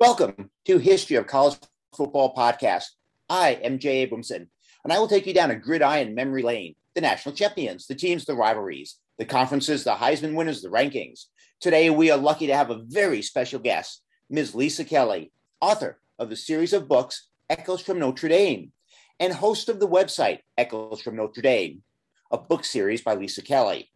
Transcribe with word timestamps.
Welcome 0.00 0.50
to 0.66 0.78
History 0.78 1.16
of 1.16 1.26
College 1.26 1.58
Football 1.96 2.32
Podcast. 2.32 2.84
I 3.28 3.58
am 3.64 3.80
Jay 3.80 4.06
Abramson, 4.06 4.46
and 4.84 4.92
I 4.92 4.98
will 5.00 5.08
take 5.08 5.26
you 5.26 5.34
down 5.34 5.50
a 5.50 5.56
gridiron 5.56 6.14
memory 6.14 6.42
lane. 6.42 6.76
The 6.94 7.00
national 7.00 7.34
champions, 7.34 7.88
the 7.88 7.96
teams, 7.96 8.24
the 8.24 8.36
rivalries, 8.36 8.96
the 9.18 9.24
conferences, 9.24 9.82
the 9.82 9.94
Heisman 9.94 10.34
winners, 10.34 10.62
the 10.62 10.68
rankings. 10.68 11.24
Today, 11.60 11.90
we 11.90 12.12
are 12.12 12.16
lucky 12.16 12.46
to 12.46 12.54
have 12.54 12.70
a 12.70 12.84
very 12.86 13.22
special 13.22 13.58
guest, 13.58 14.02
Ms. 14.30 14.54
Lisa 14.54 14.84
Kelly, 14.84 15.32
author 15.60 15.98
of 16.18 16.30
the 16.30 16.36
series 16.36 16.72
of 16.72 16.86
books 16.86 17.28
Echoes 17.50 17.80
from 17.80 17.98
Notre 17.98 18.28
Dame, 18.28 18.70
and 19.18 19.32
host 19.32 19.68
of 19.68 19.80
the 19.80 19.88
website 19.88 20.38
Echoes 20.56 21.00
from 21.00 21.16
Notre 21.16 21.42
Dame, 21.42 21.82
a 22.30 22.38
book 22.38 22.64
series 22.64 23.02
by 23.02 23.14
Lisa 23.14 23.42
Kelly. 23.42 23.90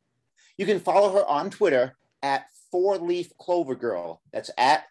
You 0.58 0.66
can 0.66 0.80
follow 0.80 1.12
her 1.12 1.24
on 1.26 1.50
Twitter 1.50 1.96
at 2.22 2.46
Four 2.72 2.98
Leaf 2.98 3.30
Clover 3.38 3.76
Girl. 3.76 4.20
That's 4.32 4.50
at 4.58 4.84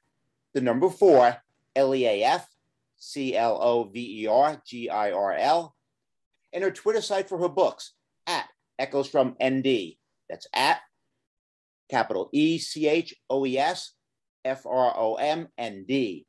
the 0.53 0.61
number 0.61 0.89
four, 0.89 1.37
L 1.75 1.93
E 1.93 2.05
A 2.05 2.23
F 2.23 2.47
C 2.97 3.35
L 3.35 3.57
O 3.61 3.83
V 3.85 4.23
E 4.23 4.27
R 4.27 4.61
G 4.65 4.89
I 4.89 5.11
R 5.11 5.33
L, 5.33 5.75
and 6.53 6.63
her 6.63 6.71
Twitter 6.71 7.01
site 7.01 7.27
for 7.27 7.39
her 7.39 7.49
books 7.49 7.93
at 8.27 8.47
Echoes 8.79 9.09
from 9.09 9.35
ND. 9.43 9.95
That's 10.29 10.47
at 10.53 10.79
capital 11.89 12.29
E 12.31 12.57
C 12.57 12.87
H 12.87 13.13
O 13.29 13.45
E 13.45 13.57
S 13.57 13.93
F 14.45 14.65
R 14.65 14.93
O 14.95 15.15
M 15.15 15.47
N 15.57 15.85
D. 15.87 16.25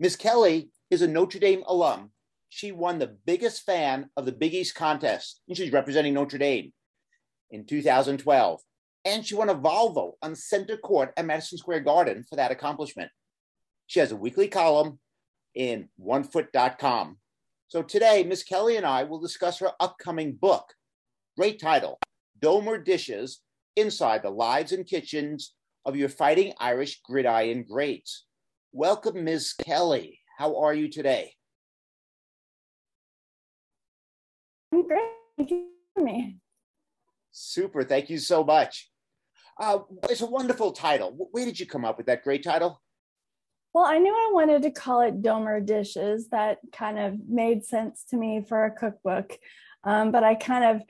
Miss 0.00 0.16
Kelly 0.16 0.70
is 0.90 1.02
a 1.02 1.08
Notre 1.08 1.38
Dame 1.38 1.62
alum. 1.66 2.10
She 2.48 2.70
won 2.72 2.98
the 2.98 3.16
biggest 3.24 3.62
fan 3.62 4.10
of 4.16 4.26
the 4.26 4.32
Big 4.32 4.54
East 4.54 4.74
contest, 4.74 5.40
and 5.48 5.56
she's 5.56 5.72
representing 5.72 6.14
Notre 6.14 6.38
Dame 6.38 6.72
in 7.50 7.64
2012. 7.66 8.60
And 9.04 9.26
she 9.26 9.34
won 9.34 9.48
a 9.48 9.54
Volvo 9.54 10.12
on 10.22 10.34
center 10.34 10.76
court 10.76 11.12
at 11.16 11.24
Madison 11.24 11.58
Square 11.58 11.80
Garden 11.80 12.24
for 12.28 12.36
that 12.36 12.52
accomplishment. 12.52 13.10
She 13.86 14.00
has 14.00 14.12
a 14.12 14.16
weekly 14.16 14.48
column 14.48 15.00
in 15.54 15.88
onefoot.com. 16.00 17.18
So 17.68 17.82
today, 17.82 18.22
Miss 18.22 18.42
Kelly 18.42 18.76
and 18.76 18.86
I 18.86 19.04
will 19.04 19.18
discuss 19.18 19.58
her 19.58 19.72
upcoming 19.80 20.32
book. 20.32 20.64
Great 21.36 21.60
title 21.60 21.98
Domer 22.40 22.84
Dishes 22.84 23.40
Inside 23.76 24.22
the 24.22 24.30
Lives 24.30 24.72
and 24.72 24.86
Kitchens 24.86 25.54
of 25.84 25.96
Your 25.96 26.08
Fighting 26.08 26.52
Irish 26.58 27.00
Gridiron 27.02 27.64
Greats. 27.64 28.26
Welcome, 28.72 29.24
Ms. 29.24 29.54
Kelly. 29.54 30.20
How 30.38 30.60
are 30.60 30.74
you 30.74 30.88
today? 30.88 31.32
I'm 34.72 34.86
great. 34.86 35.10
Thank 35.36 35.50
you 35.50 35.66
for 35.94 36.04
me. 36.04 36.38
Super. 37.30 37.84
Thank 37.84 38.10
you 38.10 38.18
so 38.18 38.44
much. 38.44 38.90
Uh, 39.62 39.78
it's 40.10 40.22
a 40.22 40.26
wonderful 40.26 40.72
title. 40.72 41.28
Where 41.30 41.44
did 41.44 41.60
you 41.60 41.66
come 41.66 41.84
up 41.84 41.96
with 41.96 42.06
that 42.06 42.24
great 42.24 42.42
title? 42.42 42.82
Well, 43.72 43.84
I 43.84 43.98
knew 43.98 44.12
I 44.12 44.32
wanted 44.34 44.62
to 44.62 44.72
call 44.72 45.02
it 45.02 45.22
Domer 45.22 45.64
Dishes. 45.64 46.30
That 46.30 46.58
kind 46.72 46.98
of 46.98 47.16
made 47.28 47.64
sense 47.64 48.04
to 48.10 48.16
me 48.16 48.44
for 48.46 48.64
a 48.64 48.72
cookbook. 48.72 49.38
Um, 49.84 50.10
but 50.10 50.24
I 50.24 50.34
kind 50.34 50.64
of 50.64 50.82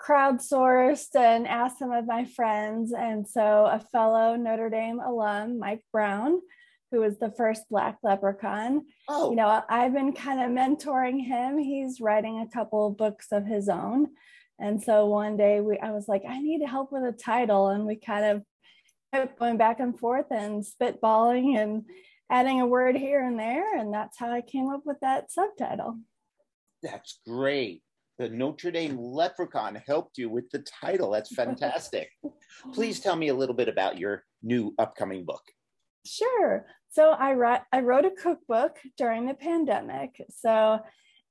crowdsourced 0.00 1.16
and 1.16 1.48
asked 1.48 1.80
some 1.80 1.90
of 1.90 2.06
my 2.06 2.24
friends. 2.24 2.92
And 2.92 3.26
so 3.26 3.66
a 3.66 3.80
fellow 3.90 4.36
Notre 4.36 4.70
Dame 4.70 5.00
alum, 5.00 5.58
Mike 5.58 5.82
Brown, 5.90 6.40
who 6.92 7.00
was 7.00 7.18
the 7.18 7.32
first 7.32 7.64
Black 7.68 7.98
Leprechaun, 8.04 8.86
oh. 9.08 9.30
you 9.30 9.36
know, 9.36 9.62
I've 9.68 9.92
been 9.92 10.12
kind 10.12 10.40
of 10.40 10.56
mentoring 10.56 11.20
him. 11.20 11.58
He's 11.58 12.00
writing 12.00 12.40
a 12.40 12.48
couple 12.48 12.86
of 12.86 12.96
books 12.96 13.32
of 13.32 13.44
his 13.44 13.68
own. 13.68 14.06
And 14.60 14.82
so 14.82 15.06
one 15.06 15.36
day 15.36 15.60
we 15.60 15.78
I 15.78 15.90
was 15.90 16.06
like, 16.08 16.22
I 16.28 16.40
need 16.40 16.64
help 16.66 16.92
with 16.92 17.02
a 17.02 17.12
title. 17.12 17.68
And 17.68 17.86
we 17.86 17.96
kind 17.96 18.24
of 18.24 18.42
kept 19.12 19.38
going 19.38 19.56
back 19.56 19.80
and 19.80 19.98
forth 19.98 20.26
and 20.30 20.64
spitballing 20.64 21.58
and 21.58 21.84
adding 22.30 22.60
a 22.60 22.66
word 22.66 22.96
here 22.96 23.26
and 23.26 23.38
there. 23.38 23.76
And 23.76 23.92
that's 23.92 24.18
how 24.18 24.30
I 24.30 24.40
came 24.40 24.68
up 24.68 24.82
with 24.84 24.98
that 25.00 25.32
subtitle. 25.32 25.98
That's 26.82 27.20
great. 27.26 27.82
The 28.18 28.28
Notre 28.28 28.70
Dame 28.70 28.98
Leprechaun 28.98 29.80
helped 29.86 30.18
you 30.18 30.28
with 30.28 30.50
the 30.50 30.64
title. 30.82 31.10
That's 31.10 31.34
fantastic. 31.34 32.10
Please 32.74 33.00
tell 33.00 33.16
me 33.16 33.28
a 33.28 33.34
little 33.34 33.54
bit 33.54 33.68
about 33.68 33.98
your 33.98 34.24
new 34.42 34.74
upcoming 34.78 35.24
book. 35.24 35.42
Sure. 36.04 36.66
So 36.90 37.10
I 37.10 37.32
wrote 37.34 37.60
I 37.72 37.80
wrote 37.80 38.04
a 38.04 38.10
cookbook 38.10 38.78
during 38.98 39.26
the 39.26 39.34
pandemic. 39.34 40.22
So 40.30 40.80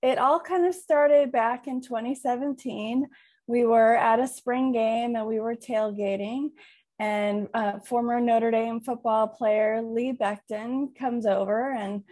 it 0.01 0.17
all 0.17 0.39
kind 0.39 0.65
of 0.65 0.73
started 0.73 1.31
back 1.31 1.67
in 1.67 1.81
2017. 1.81 3.07
We 3.47 3.65
were 3.65 3.95
at 3.95 4.19
a 4.19 4.27
spring 4.27 4.71
game 4.71 5.15
and 5.15 5.25
we 5.25 5.39
were 5.39 5.55
tailgating 5.55 6.51
and 6.99 7.47
uh, 7.53 7.79
former 7.79 8.19
Notre 8.19 8.51
Dame 8.51 8.81
football 8.81 9.27
player 9.27 9.81
Lee 9.81 10.11
Becton 10.11 10.93
comes 10.95 11.25
over, 11.25 11.71
and 11.71 12.03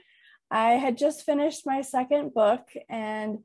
I 0.50 0.72
had 0.72 0.98
just 0.98 1.26
finished 1.26 1.66
my 1.66 1.82
second 1.82 2.34
book, 2.34 2.62
and 2.90 3.40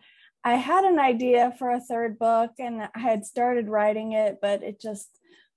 I 0.44 0.54
had 0.54 0.84
an 0.84 1.00
idea 1.00 1.52
for 1.58 1.70
a 1.70 1.80
third 1.80 2.18
book, 2.18 2.52
and 2.60 2.88
I 2.94 2.98
had 2.98 3.26
started 3.26 3.68
writing 3.68 4.12
it, 4.12 4.38
but 4.40 4.62
it 4.62 4.80
just 4.80 5.08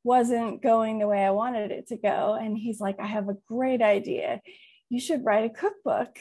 wasn't 0.03 0.61
going 0.61 0.99
the 0.99 1.07
way 1.07 1.23
I 1.23 1.31
wanted 1.31 1.71
it 1.71 1.87
to 1.87 1.97
go. 1.97 2.37
And 2.39 2.57
he's 2.57 2.79
like, 2.79 2.99
I 2.99 3.07
have 3.07 3.29
a 3.29 3.37
great 3.47 3.81
idea. 3.81 4.41
You 4.89 4.99
should 4.99 5.25
write 5.25 5.45
a 5.45 5.53
cookbook. 5.53 6.17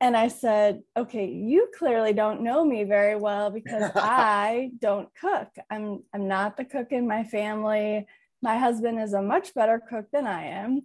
And 0.00 0.16
I 0.16 0.28
said, 0.28 0.82
okay, 0.96 1.26
you 1.26 1.68
clearly 1.78 2.12
don't 2.12 2.42
know 2.42 2.64
me 2.64 2.84
very 2.84 3.16
well 3.16 3.50
because 3.50 3.90
I 3.94 4.70
don't 4.78 5.08
cook. 5.20 5.48
I'm 5.70 6.02
I'm 6.12 6.28
not 6.28 6.56
the 6.56 6.64
cook 6.64 6.88
in 6.90 7.06
my 7.06 7.24
family 7.24 8.06
my 8.44 8.58
husband 8.58 9.00
is 9.00 9.14
a 9.14 9.22
much 9.22 9.54
better 9.54 9.80
cook 9.80 10.04
than 10.12 10.26
I 10.26 10.44
am. 10.48 10.82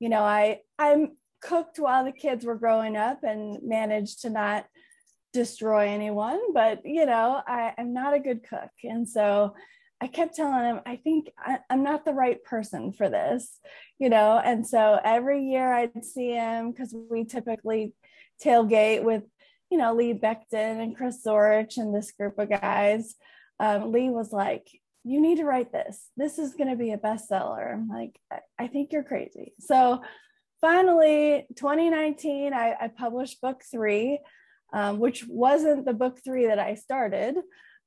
You 0.00 0.08
know, 0.08 0.22
I 0.22 0.60
I'm 0.78 1.12
cooked 1.42 1.78
while 1.78 2.04
the 2.04 2.12
kids 2.12 2.44
were 2.44 2.56
growing 2.56 2.96
up 2.96 3.22
and 3.22 3.58
managed 3.62 4.22
to 4.22 4.30
not 4.30 4.64
destroy 5.34 5.88
anyone, 5.88 6.40
but 6.54 6.80
you 6.84 7.04
know, 7.04 7.42
I, 7.46 7.74
I'm 7.76 7.92
not 7.92 8.14
a 8.14 8.20
good 8.20 8.42
cook. 8.48 8.70
And 8.82 9.06
so 9.06 9.54
I 10.00 10.06
kept 10.06 10.34
telling 10.34 10.64
him, 10.64 10.80
I 10.86 10.96
think 10.96 11.30
I, 11.38 11.58
I'm 11.68 11.82
not 11.82 12.04
the 12.04 12.14
right 12.14 12.42
person 12.42 12.92
for 12.92 13.10
this, 13.10 13.58
you 13.98 14.08
know. 14.08 14.40
And 14.42 14.66
so 14.66 14.98
every 15.04 15.44
year 15.44 15.70
I'd 15.72 16.04
see 16.04 16.30
him 16.30 16.70
because 16.70 16.94
we 17.10 17.24
typically 17.24 17.92
tailgate 18.42 19.02
with, 19.02 19.22
you 19.70 19.78
know, 19.78 19.94
Lee 19.94 20.14
Becton 20.14 20.82
and 20.82 20.96
Chris 20.96 21.22
Zorich 21.26 21.76
and 21.76 21.94
this 21.94 22.12
group 22.12 22.38
of 22.38 22.50
guys. 22.50 23.14
Um, 23.60 23.92
Lee 23.92 24.10
was 24.10 24.32
like, 24.32 24.68
you 25.04 25.20
need 25.20 25.38
to 25.38 25.44
write 25.44 25.72
this. 25.72 26.08
This 26.16 26.38
is 26.38 26.54
going 26.54 26.70
to 26.70 26.76
be 26.76 26.92
a 26.92 26.98
bestseller. 26.98 27.72
I'm 27.72 27.88
like, 27.88 28.18
I, 28.58 28.68
think 28.68 28.92
you're 28.92 29.02
crazy. 29.02 29.52
So 29.58 30.02
finally, 30.60 31.46
2019, 31.56 32.52
I, 32.52 32.76
I 32.80 32.88
published 32.88 33.40
book 33.40 33.62
three, 33.68 34.20
um, 34.72 35.00
which 35.00 35.26
wasn't 35.26 35.84
the 35.84 35.92
book 35.92 36.20
three 36.24 36.46
that 36.46 36.60
I 36.60 36.74
started. 36.74 37.36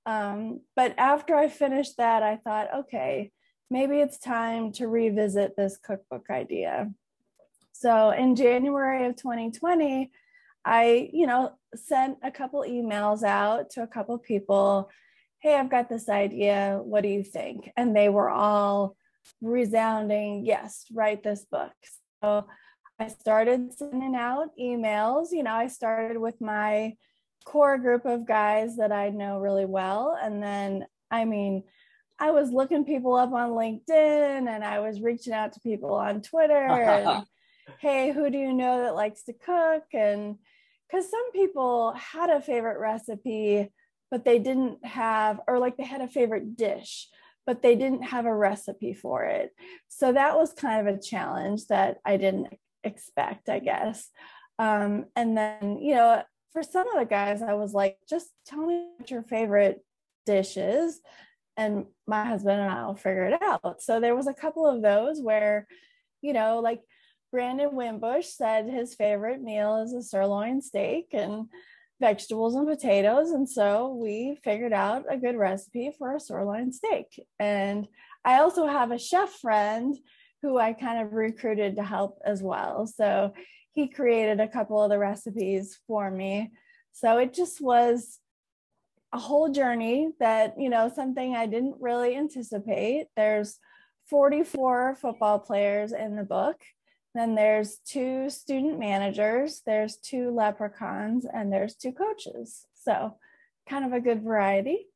Um, 0.06 0.62
but 0.76 0.94
after 0.98 1.36
I 1.36 1.48
finished 1.48 1.98
that, 1.98 2.22
I 2.22 2.36
thought, 2.38 2.68
okay, 2.80 3.32
maybe 3.70 4.00
it's 4.00 4.20
time 4.20 4.72
to 4.74 4.88
revisit 4.88 5.56
this 5.56 5.78
cookbook 5.78 6.30
idea. 6.30 6.92
So 7.72 8.12
in 8.12 8.36
January 8.36 9.06
of 9.06 9.16
2020, 9.16 10.12
I, 10.66 11.10
you 11.14 11.28
know, 11.28 11.54
sent 11.76 12.18
a 12.24 12.32
couple 12.32 12.62
emails 12.62 13.24
out 13.24 13.70
to 13.72 13.84
a 13.84 13.88
couple 13.88 14.18
people 14.18 14.90
hey, 15.46 15.54
I've 15.58 15.70
got 15.70 15.90
this 15.90 16.10
idea. 16.10 16.80
What 16.84 17.04
do 17.04 17.10
you 17.10 17.22
think? 17.22 17.72
And 17.78 17.96
they 17.96 18.10
were 18.10 18.32
all 18.32 18.96
resounding, 19.44 20.44
yes, 20.44 20.86
write 20.92 21.22
this 21.22 21.46
book. 21.46 21.72
So 22.24 22.48
I 22.98 23.10
started 23.10 23.72
sending 23.78 24.16
out 24.16 24.50
emails. 24.60 25.28
You 25.32 25.44
know, 25.44 25.54
I 25.54 25.68
started 25.68 26.18
with 26.18 26.42
my 26.42 26.96
core 27.46 27.78
group 27.78 28.06
of 28.08 28.26
guys 28.26 28.78
that 28.78 28.92
I 28.92 29.10
know 29.10 29.38
really 29.38 29.66
well. 29.68 30.18
And 30.20 30.42
then, 30.42 30.88
I 31.12 31.26
mean, 31.26 31.62
I 32.18 32.32
was 32.32 32.50
looking 32.50 32.84
people 32.84 33.14
up 33.14 33.32
on 33.32 33.52
LinkedIn 33.52 34.50
and 34.50 34.64
I 34.64 34.80
was 34.80 35.00
reaching 35.00 35.34
out 35.34 35.54
to 35.54 35.60
people 35.60 35.94
on 35.94 36.24
Twitter. 36.24 36.56
and, 36.68 37.24
hey, 37.78 38.12
who 38.12 38.32
do 38.32 38.40
you 38.40 38.52
know 38.52 38.82
that 38.82 38.96
likes 38.96 39.22
to 39.26 39.34
cook? 39.34 39.84
And 39.94 40.38
because 40.96 41.12
some 41.12 41.32
people 41.34 41.94
had 41.94 42.30
a 42.30 42.42
favorite 42.42 42.80
recipe 42.80 43.70
but 44.12 44.24
they 44.24 44.40
didn't 44.40 44.86
have, 44.86 45.42
or 45.48 45.60
like 45.60 45.78
they 45.78 45.84
had 45.84 46.00
a 46.00 46.08
favorite 46.08 46.56
dish, 46.56 47.10
but 47.46 47.62
they 47.62 47.76
didn't 47.76 48.04
have 48.04 48.26
a 48.26 48.34
recipe 48.34 48.94
for 48.94 49.24
it. 49.24 49.52
So 49.88 50.14
that 50.14 50.38
was 50.38 50.54
kind 50.54 50.88
of 50.88 50.96
a 50.96 51.02
challenge 51.02 51.66
that 51.68 51.98
I 52.06 52.18
didn't 52.18 52.54
expect, 52.84 53.50
I 53.50 53.60
guess. 53.60 54.10
Um, 54.60 55.06
and 55.16 55.36
then, 55.36 55.80
you 55.82 55.96
know, 55.96 56.22
for 56.54 56.64
some 56.64 56.88
of 56.88 57.00
the 57.00 57.06
guys, 57.06 57.42
I 57.42 57.56
was 57.56 57.74
like, 57.74 57.98
just 58.08 58.28
tell 58.46 58.66
me 58.66 58.90
what 58.96 59.12
your 59.12 59.24
favorite 59.24 59.84
dish 60.26 60.56
is. 60.56 61.02
And 61.58 61.86
my 62.08 62.26
husband 62.26 62.62
and 62.62 62.70
I 62.70 62.86
will 62.86 62.96
figure 62.96 63.26
it 63.26 63.42
out. 63.42 63.82
So 63.82 64.00
there 64.00 64.16
was 64.16 64.28
a 64.28 64.34
couple 64.34 64.68
of 64.68 64.82
those 64.82 65.20
where, 65.20 65.68
you 66.22 66.32
know, 66.32 66.60
like 66.60 66.82
Brandon 67.36 67.76
Wimbush 67.76 68.28
said 68.28 68.70
his 68.70 68.96
favorite 68.96 69.42
meal 69.42 69.84
is 69.84 69.92
a 69.92 70.02
sirloin 70.02 70.62
steak 70.62 71.08
and 71.12 71.50
vegetables 72.00 72.56
and 72.56 72.66
potatoes. 72.66 73.32
And 73.32 73.50
so 73.50 73.94
we 73.94 74.40
figured 74.42 74.72
out 74.72 75.04
a 75.10 75.18
good 75.18 75.36
recipe 75.36 75.92
for 75.98 76.16
a 76.16 76.20
sirloin 76.22 76.72
steak. 76.72 77.22
And 77.38 77.90
I 78.24 78.40
also 78.40 78.68
have 78.68 78.92
a 78.92 78.98
chef 78.98 79.34
friend 79.34 79.98
who 80.44 80.58
I 80.58 80.72
kind 80.72 81.06
of 81.06 81.12
recruited 81.12 81.76
to 81.76 81.84
help 81.84 82.20
as 82.24 82.42
well. 82.42 82.88
So 82.88 83.34
he 83.74 83.90
created 83.90 84.40
a 84.40 84.48
couple 84.48 84.82
of 84.82 84.90
the 84.90 84.98
recipes 84.98 85.78
for 85.88 86.10
me. 86.10 86.54
So 86.94 87.18
it 87.18 87.34
just 87.34 87.60
was 87.60 88.18
a 89.12 89.20
whole 89.20 89.50
journey 89.50 90.12
that, 90.22 90.54
you 90.58 90.70
know, 90.70 90.88
something 90.88 91.36
I 91.36 91.48
didn't 91.48 91.76
really 91.82 92.16
anticipate. 92.16 93.08
There's 93.18 93.60
44 94.10 94.96
football 95.02 95.40
players 95.40 95.92
in 95.92 96.16
the 96.16 96.24
book. 96.24 96.62
Then 97.16 97.34
there's 97.34 97.78
two 97.78 98.30
student 98.30 98.78
managers, 98.78 99.62
there's 99.66 99.96
two 99.96 100.32
leprechauns, 100.32 101.26
and 101.26 101.52
there's 101.52 101.74
two 101.74 101.94
coaches. 101.94 102.66
So 102.74 103.16
kind 103.70 103.86
of 103.86 103.94
a 103.94 104.02
good 104.02 104.22
variety. 104.22 104.88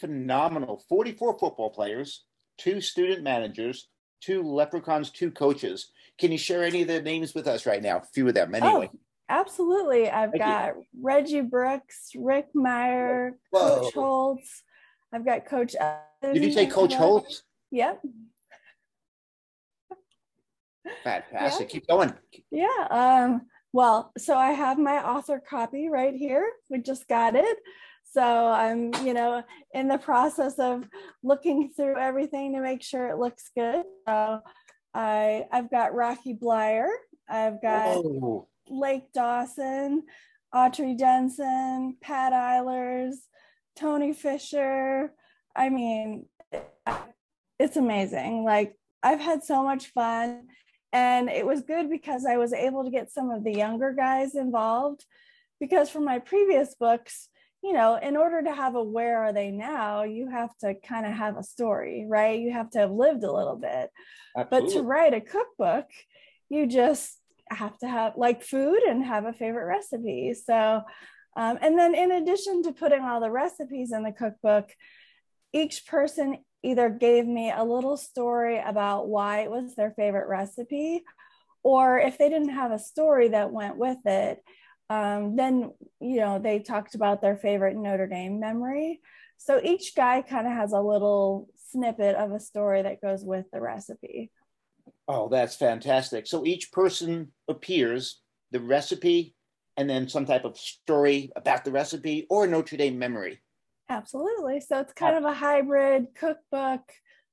Phenomenal. 0.00 0.84
44 0.86 1.38
football 1.38 1.70
players, 1.70 2.24
two 2.58 2.82
student 2.82 3.22
managers, 3.22 3.88
two 4.20 4.42
leprechauns, 4.42 5.10
two 5.10 5.30
coaches. 5.30 5.90
Can 6.18 6.30
you 6.30 6.36
share 6.36 6.62
any 6.62 6.82
of 6.82 6.88
the 6.88 7.00
names 7.00 7.34
with 7.34 7.48
us 7.48 7.64
right 7.64 7.82
now? 7.82 7.96
A 7.96 8.02
few 8.02 8.28
of 8.28 8.34
them, 8.34 8.50
oh, 8.52 8.58
anyway. 8.58 8.90
Oh, 8.92 8.98
absolutely. 9.30 10.10
I've 10.10 10.32
Thank 10.32 10.42
got 10.42 10.76
you. 10.76 10.84
Reggie 11.00 11.40
Brooks, 11.40 12.10
Rick 12.16 12.48
Mirer, 12.54 13.32
Whoa. 13.50 13.80
Coach 13.80 13.94
Holtz. 13.94 14.62
I've 15.10 15.24
got 15.24 15.46
Coach. 15.46 15.74
Did 16.22 16.44
you 16.44 16.52
say 16.52 16.66
Coach 16.66 16.92
Holtz? 16.92 17.44
Yep. 17.70 18.02
Fantastic. 21.04 21.68
Yeah. 21.68 21.72
Keep 21.72 21.86
going. 21.88 22.14
Yeah. 22.50 22.86
Um, 22.90 23.42
well, 23.72 24.12
so 24.16 24.36
I 24.36 24.52
have 24.52 24.78
my 24.78 25.04
author 25.04 25.40
copy 25.46 25.88
right 25.88 26.14
here. 26.14 26.50
We 26.70 26.78
just 26.78 27.06
got 27.08 27.34
it. 27.34 27.58
So 28.10 28.22
I'm, 28.22 28.94
you 29.04 29.12
know, 29.12 29.42
in 29.74 29.88
the 29.88 29.98
process 29.98 30.58
of 30.58 30.88
looking 31.22 31.70
through 31.76 31.98
everything 31.98 32.54
to 32.54 32.60
make 32.60 32.82
sure 32.82 33.08
it 33.08 33.18
looks 33.18 33.50
good. 33.54 33.84
So 34.06 34.40
I 34.94 35.44
I've 35.52 35.70
got 35.70 35.94
Rocky 35.94 36.34
Bleier, 36.34 36.88
I've 37.28 37.60
got 37.60 38.02
Whoa. 38.02 38.48
Lake 38.68 39.12
Dawson, 39.12 40.04
Autry 40.54 40.96
Denson, 40.96 41.96
Pat 42.00 42.32
Eilers, 42.32 43.16
Tony 43.76 44.14
Fisher. 44.14 45.12
I 45.54 45.68
mean, 45.68 46.26
it's 47.58 47.76
amazing. 47.76 48.44
Like 48.44 48.74
I've 49.02 49.20
had 49.20 49.44
so 49.44 49.62
much 49.62 49.88
fun. 49.88 50.48
And 50.92 51.28
it 51.28 51.44
was 51.46 51.62
good 51.62 51.90
because 51.90 52.24
I 52.24 52.36
was 52.38 52.52
able 52.52 52.84
to 52.84 52.90
get 52.90 53.12
some 53.12 53.30
of 53.30 53.44
the 53.44 53.52
younger 53.52 53.92
guys 53.92 54.34
involved. 54.34 55.04
Because 55.60 55.90
from 55.90 56.04
my 56.04 56.20
previous 56.20 56.74
books, 56.74 57.28
you 57.62 57.72
know, 57.72 57.96
in 57.96 58.16
order 58.16 58.42
to 58.42 58.54
have 58.54 58.76
a 58.76 58.82
where 58.82 59.18
are 59.24 59.32
they 59.32 59.50
now, 59.50 60.04
you 60.04 60.28
have 60.28 60.56
to 60.58 60.74
kind 60.74 61.04
of 61.04 61.12
have 61.12 61.36
a 61.36 61.42
story, 61.42 62.06
right? 62.08 62.38
You 62.40 62.52
have 62.52 62.70
to 62.70 62.78
have 62.78 62.92
lived 62.92 63.24
a 63.24 63.32
little 63.32 63.56
bit. 63.56 63.90
Absolutely. 64.36 64.68
But 64.68 64.72
to 64.74 64.82
write 64.82 65.14
a 65.14 65.20
cookbook, 65.20 65.86
you 66.48 66.66
just 66.66 67.18
have 67.50 67.76
to 67.78 67.88
have 67.88 68.14
like 68.16 68.42
food 68.42 68.78
and 68.82 69.04
have 69.04 69.24
a 69.24 69.32
favorite 69.32 69.66
recipe. 69.66 70.34
So, 70.34 70.82
um, 71.36 71.58
and 71.60 71.78
then 71.78 71.94
in 71.94 72.12
addition 72.12 72.62
to 72.64 72.72
putting 72.72 73.02
all 73.02 73.20
the 73.20 73.30
recipes 73.30 73.92
in 73.92 74.04
the 74.04 74.12
cookbook, 74.12 74.70
each 75.52 75.86
person 75.86 76.38
either 76.62 76.88
gave 76.88 77.26
me 77.26 77.52
a 77.54 77.64
little 77.64 77.96
story 77.96 78.58
about 78.58 79.08
why 79.08 79.40
it 79.40 79.50
was 79.50 79.74
their 79.74 79.92
favorite 79.92 80.28
recipe, 80.28 81.04
or 81.62 81.98
if 81.98 82.18
they 82.18 82.28
didn't 82.28 82.50
have 82.50 82.72
a 82.72 82.78
story 82.78 83.28
that 83.28 83.52
went 83.52 83.76
with 83.76 83.98
it, 84.04 84.42
um, 84.90 85.36
then 85.36 85.72
you 86.00 86.20
know 86.20 86.38
they 86.38 86.58
talked 86.60 86.94
about 86.94 87.20
their 87.20 87.36
favorite 87.36 87.76
Notre 87.76 88.06
Dame 88.06 88.40
memory. 88.40 89.00
So 89.36 89.60
each 89.62 89.94
guy 89.94 90.22
kind 90.22 90.46
of 90.46 90.52
has 90.52 90.72
a 90.72 90.80
little 90.80 91.48
snippet 91.70 92.16
of 92.16 92.32
a 92.32 92.40
story 92.40 92.82
that 92.82 93.00
goes 93.00 93.24
with 93.24 93.46
the 93.52 93.60
recipe. 93.60 94.30
Oh, 95.06 95.28
that's 95.28 95.56
fantastic. 95.56 96.26
So 96.26 96.44
each 96.44 96.72
person 96.72 97.32
appears, 97.48 98.20
the 98.50 98.60
recipe, 98.60 99.34
and 99.76 99.88
then 99.88 100.08
some 100.08 100.26
type 100.26 100.44
of 100.44 100.58
story 100.58 101.30
about 101.36 101.64
the 101.64 101.70
recipe 101.70 102.26
or 102.28 102.46
Notre 102.46 102.76
Dame 102.76 102.98
memory. 102.98 103.40
Absolutely. 103.88 104.60
So 104.60 104.80
it's 104.80 104.92
kind 104.92 105.16
of 105.16 105.24
a 105.24 105.32
hybrid 105.34 106.08
cookbook 106.14 106.82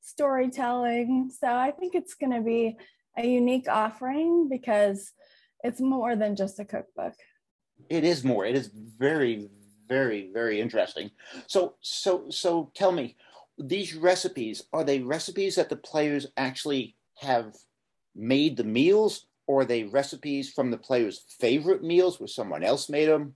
storytelling. 0.01 1.31
So 1.37 1.47
I 1.47 1.71
think 1.71 1.95
it's 1.95 2.13
going 2.13 2.31
to 2.31 2.41
be 2.41 2.77
a 3.17 3.27
unique 3.27 3.67
offering 3.67 4.47
because 4.49 5.11
it's 5.63 5.81
more 5.81 6.15
than 6.15 6.35
just 6.35 6.59
a 6.59 6.65
cookbook. 6.65 7.13
It 7.89 8.03
is 8.03 8.23
more. 8.23 8.45
It 8.45 8.55
is 8.55 8.69
very, 8.73 9.49
very, 9.87 10.29
very 10.33 10.61
interesting. 10.61 11.11
So, 11.47 11.75
so, 11.81 12.29
so 12.29 12.71
tell 12.75 12.91
me, 12.91 13.17
these 13.57 13.95
recipes 13.95 14.63
are 14.73 14.83
they 14.83 14.99
recipes 14.99 15.55
that 15.55 15.69
the 15.69 15.75
players 15.75 16.27
actually 16.37 16.95
have 17.17 17.55
made 18.15 18.57
the 18.57 18.63
meals, 18.63 19.27
or 19.47 19.61
are 19.61 19.65
they 19.65 19.83
recipes 19.83 20.51
from 20.51 20.71
the 20.71 20.77
players' 20.77 21.25
favorite 21.39 21.83
meals 21.83 22.19
where 22.19 22.27
someone 22.27 22.63
else 22.63 22.89
made 22.89 23.07
them? 23.07 23.35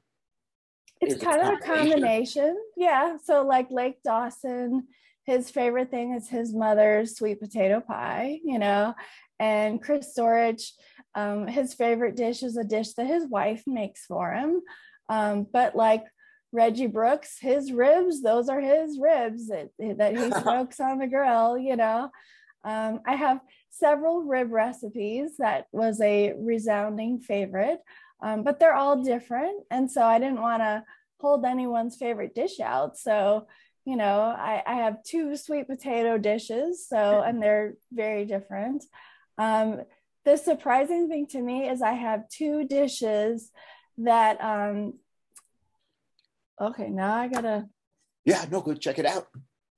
It's 1.01 1.21
kind 1.21 1.41
of 1.41 1.53
a 1.53 1.57
combination. 1.57 2.57
Yeah. 2.75 3.17
So 3.23 3.43
like 3.43 3.71
Lake 3.71 4.01
Dawson, 4.03 4.87
his 5.25 5.49
favorite 5.49 5.91
thing 5.91 6.13
is 6.13 6.27
his 6.27 6.53
mother's 6.53 7.15
sweet 7.15 7.39
potato 7.39 7.79
pie, 7.79 8.39
you 8.43 8.59
know, 8.59 8.95
and 9.39 9.81
Chris 9.81 10.13
Zorich, 10.17 10.71
um, 11.15 11.47
his 11.47 11.73
favorite 11.73 12.15
dish 12.15 12.43
is 12.43 12.57
a 12.57 12.63
dish 12.63 12.93
that 12.93 13.07
his 13.07 13.27
wife 13.27 13.63
makes 13.65 14.05
for 14.05 14.31
him. 14.33 14.61
Um, 15.07 15.47
but 15.51 15.75
like 15.75 16.03
Reggie 16.51 16.87
Brooks, 16.87 17.37
his 17.39 17.71
ribs, 17.71 18.21
those 18.21 18.49
are 18.49 18.59
his 18.59 18.99
ribs 18.99 19.47
that, 19.47 19.69
that 19.79 20.17
he 20.17 20.31
smokes 20.41 20.79
on 20.79 20.99
the 20.99 21.07
grill, 21.07 21.57
you 21.57 21.75
know. 21.75 22.09
Um, 22.65 22.99
I 23.05 23.15
have 23.15 23.39
several 23.69 24.23
rib 24.23 24.51
recipes 24.51 25.37
that 25.37 25.67
was 25.71 26.01
a 26.01 26.33
resounding 26.37 27.21
favorite 27.21 27.79
um, 28.21 28.43
but 28.43 28.59
they're 28.59 28.75
all 28.75 29.01
different. 29.01 29.63
And 29.71 29.89
so 29.89 30.03
I 30.03 30.19
didn't 30.19 30.41
want 30.41 30.61
to 30.61 30.83
hold 31.19 31.45
anyone's 31.45 31.95
favorite 31.95 32.33
dish 32.33 32.59
out. 32.59 32.97
So, 32.97 33.47
you 33.85 33.95
know, 33.95 34.21
I, 34.21 34.63
I 34.65 34.75
have 34.75 35.03
two 35.03 35.35
sweet 35.35 35.67
potato 35.67 36.17
dishes. 36.17 36.87
So, 36.87 37.21
and 37.25 37.41
they're 37.41 37.75
very 37.91 38.25
different. 38.25 38.85
Um, 39.37 39.81
the 40.25 40.37
surprising 40.37 41.07
thing 41.07 41.27
to 41.27 41.41
me 41.41 41.69
is 41.69 41.81
I 41.81 41.93
have 41.93 42.29
two 42.29 42.65
dishes 42.65 43.51
that, 43.99 44.41
um, 44.41 44.93
okay, 46.59 46.89
now 46.89 47.15
I 47.15 47.27
gotta. 47.27 47.67
Yeah, 48.25 48.45
no, 48.51 48.61
go 48.61 48.73
check 48.73 48.99
it 48.99 49.05
out. 49.05 49.27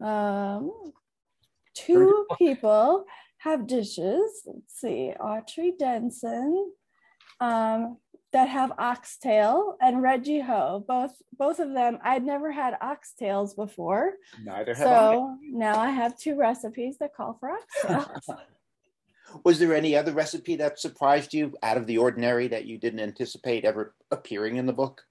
Um, 0.05 0.71
two 1.75 2.25
people 2.38 3.05
have 3.38 3.67
dishes. 3.67 4.41
Let's 4.45 4.79
see, 4.79 5.13
Autry 5.19 5.77
Denson. 5.77 6.74
Um, 7.39 7.98
that 8.33 8.47
have 8.47 8.71
oxtail 8.77 9.75
and 9.81 10.01
Reggie 10.01 10.41
Ho. 10.41 10.83
Both 10.88 11.21
both 11.38 11.59
of 11.59 11.73
them. 11.73 12.00
I'd 12.03 12.23
never 12.23 12.51
had 12.51 12.77
oxtails 12.81 13.55
before. 13.55 14.13
Neither 14.43 14.73
have 14.73 14.83
so 14.83 15.38
I. 15.41 15.47
now 15.50 15.79
I 15.79 15.89
have 15.89 16.17
two 16.17 16.35
recipes 16.35 16.97
that 17.00 17.15
call 17.15 17.38
for 17.39 17.51
oxtails. 17.85 18.38
Was 19.45 19.59
there 19.59 19.73
any 19.73 19.95
other 19.95 20.11
recipe 20.11 20.57
that 20.57 20.79
surprised 20.79 21.33
you 21.33 21.53
out 21.63 21.77
of 21.77 21.88
the 21.88 21.97
ordinary 21.97 22.50
that 22.50 22.65
you 22.65 22.77
didn't 22.77 23.00
anticipate 23.00 23.63
ever 23.63 23.95
appearing 24.11 24.57
in 24.57 24.65
the 24.65 24.73
book? 24.73 25.03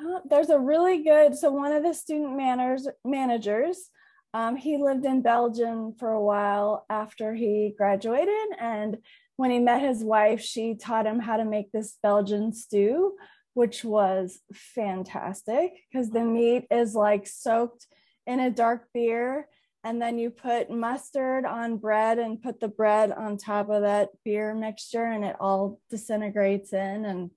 Uh, 0.00 0.20
there's 0.28 0.50
a 0.50 0.58
really 0.58 1.02
good. 1.02 1.36
So 1.36 1.50
one 1.50 1.72
of 1.72 1.82
the 1.82 1.92
student 1.92 2.36
manners, 2.36 2.88
managers, 3.04 3.90
um, 4.34 4.56
he 4.56 4.76
lived 4.76 5.06
in 5.06 5.22
Belgium 5.22 5.94
for 5.98 6.10
a 6.10 6.22
while 6.22 6.84
after 6.90 7.34
he 7.34 7.74
graduated, 7.76 8.58
and 8.58 8.98
when 9.36 9.50
he 9.50 9.58
met 9.58 9.82
his 9.82 10.02
wife, 10.02 10.40
she 10.40 10.74
taught 10.74 11.06
him 11.06 11.20
how 11.20 11.36
to 11.36 11.44
make 11.44 11.70
this 11.72 11.98
Belgian 12.02 12.52
stew, 12.52 13.16
which 13.54 13.84
was 13.84 14.38
fantastic 14.52 15.72
because 15.90 16.10
the 16.10 16.24
meat 16.24 16.66
is 16.70 16.94
like 16.94 17.26
soaked 17.26 17.86
in 18.26 18.40
a 18.40 18.50
dark 18.50 18.88
beer. 18.92 19.48
And 19.84 20.02
then 20.02 20.18
you 20.18 20.30
put 20.30 20.70
mustard 20.70 21.44
on 21.44 21.76
bread 21.76 22.18
and 22.18 22.42
put 22.42 22.58
the 22.58 22.68
bread 22.68 23.12
on 23.12 23.36
top 23.36 23.70
of 23.70 23.82
that 23.82 24.08
beer 24.24 24.52
mixture, 24.52 25.04
and 25.04 25.24
it 25.24 25.36
all 25.38 25.80
disintegrates 25.90 26.72
in. 26.72 27.04
And 27.04 27.30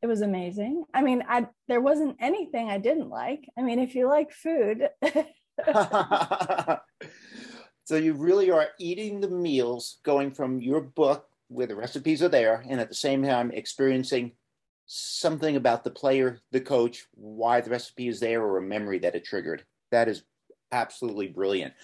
it 0.00 0.06
was 0.06 0.22
amazing. 0.22 0.84
I 0.94 1.02
mean, 1.02 1.24
I 1.28 1.46
there 1.68 1.82
wasn't 1.82 2.16
anything 2.20 2.70
I 2.70 2.78
didn't 2.78 3.10
like. 3.10 3.46
I 3.58 3.62
mean, 3.62 3.78
if 3.78 3.94
you 3.94 4.08
like 4.08 4.32
food, 4.32 4.88
So 7.84 7.96
you 7.96 8.14
really 8.14 8.50
are 8.50 8.68
eating 8.78 9.20
the 9.20 9.28
meals, 9.28 9.98
going 10.02 10.30
from 10.30 10.60
your 10.60 10.80
book 10.80 11.28
where 11.48 11.66
the 11.66 11.76
recipes 11.76 12.22
are 12.22 12.28
there, 12.28 12.64
and 12.68 12.80
at 12.80 12.88
the 12.88 12.94
same 12.94 13.22
time 13.22 13.50
experiencing 13.50 14.32
something 14.86 15.56
about 15.56 15.84
the 15.84 15.90
player, 15.90 16.40
the 16.50 16.60
coach, 16.60 17.06
why 17.12 17.60
the 17.60 17.70
recipe 17.70 18.08
is 18.08 18.20
there, 18.20 18.42
or 18.42 18.58
a 18.58 18.62
memory 18.62 18.98
that 18.98 19.14
it 19.14 19.24
triggered. 19.24 19.64
That 19.90 20.08
is 20.08 20.22
absolutely 20.72 21.28
brilliant. 21.28 21.74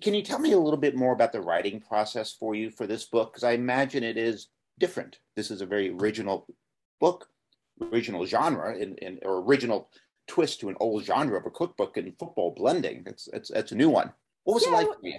Can 0.00 0.14
you 0.14 0.22
tell 0.22 0.38
me 0.38 0.52
a 0.52 0.58
little 0.58 0.78
bit 0.78 0.96
more 0.96 1.12
about 1.12 1.32
the 1.32 1.40
writing 1.40 1.80
process 1.80 2.32
for 2.32 2.54
you 2.54 2.70
for 2.70 2.86
this 2.86 3.04
book? 3.04 3.32
Because 3.32 3.44
I 3.44 3.52
imagine 3.52 4.02
it 4.02 4.16
is 4.16 4.48
different. 4.78 5.18
This 5.36 5.50
is 5.50 5.60
a 5.60 5.66
very 5.66 5.90
original 5.90 6.46
book, 6.98 7.28
original 7.92 8.24
genre, 8.24 8.76
and, 8.78 8.98
and 9.02 9.18
or 9.22 9.42
original 9.42 9.90
twist 10.26 10.60
to 10.60 10.70
an 10.70 10.76
old 10.80 11.04
genre 11.04 11.38
of 11.38 11.46
a 11.46 11.50
cookbook 11.50 11.96
and 11.98 12.18
football 12.18 12.52
blending. 12.56 13.04
It's 13.06 13.28
it's 13.32 13.50
it's 13.50 13.72
a 13.72 13.76
new 13.76 13.90
one. 13.90 14.12
What 14.44 14.54
was 14.54 14.64
yeah, 14.64 14.70
it 14.70 14.74
like 14.74 15.00
for 15.00 15.06
you? 15.06 15.18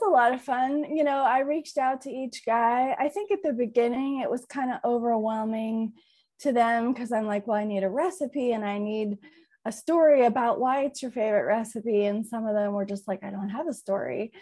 Was 0.00 0.08
a 0.08 0.10
lot 0.10 0.34
of 0.34 0.42
fun. 0.42 0.84
You 0.94 1.04
know, 1.04 1.22
I 1.22 1.40
reached 1.40 1.78
out 1.78 2.02
to 2.02 2.10
each 2.10 2.44
guy. 2.44 2.94
I 2.98 3.08
think 3.08 3.30
at 3.30 3.42
the 3.42 3.52
beginning 3.52 4.20
it 4.20 4.30
was 4.30 4.44
kind 4.44 4.70
of 4.70 4.78
overwhelming 4.84 5.92
to 6.40 6.52
them 6.52 6.92
because 6.92 7.10
I'm 7.10 7.26
like, 7.26 7.46
well, 7.46 7.58
I 7.58 7.64
need 7.64 7.84
a 7.84 7.90
recipe 7.90 8.52
and 8.52 8.64
I 8.64 8.78
need 8.78 9.18
a 9.64 9.72
story 9.72 10.24
about 10.24 10.60
why 10.60 10.84
it's 10.84 11.02
your 11.02 11.10
favorite 11.10 11.46
recipe. 11.46 12.04
And 12.04 12.26
some 12.26 12.46
of 12.46 12.54
them 12.54 12.72
were 12.72 12.84
just 12.84 13.08
like, 13.08 13.24
I 13.24 13.30
don't 13.30 13.48
have 13.48 13.66
a 13.66 13.72
story. 13.72 14.32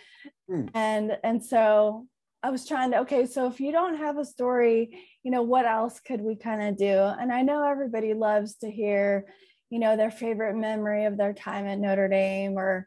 Mm. 0.51 0.71
And 0.75 1.19
and 1.23 1.45
so 1.45 2.07
I 2.43 2.51
was 2.51 2.67
trying 2.67 2.91
to, 2.91 2.99
okay, 3.01 3.27
so 3.27 3.47
if 3.47 3.61
you 3.61 3.73
don't 3.73 3.97
have 3.99 4.19
a 4.19 4.25
story, 4.25 4.99
you 5.23 5.31
know, 5.31 5.43
what 5.43 5.67
else 5.67 6.01
could 6.01 6.21
we 6.21 6.37
kind 6.37 6.63
of 6.63 6.77
do? 6.77 6.99
And 6.99 7.33
I 7.33 7.43
know 7.43 7.67
everybody 7.67 8.15
loves 8.15 8.57
to 8.57 8.71
hear, 8.71 9.27
you 9.71 9.79
know, 9.79 9.97
their 9.97 10.11
favorite 10.11 10.57
memory 10.57 11.07
of 11.07 11.17
their 11.17 11.33
time 11.33 11.67
at 11.67 11.79
Notre 11.79 12.09
Dame 12.09 12.59
or, 12.59 12.87